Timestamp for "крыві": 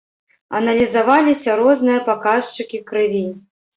2.89-3.25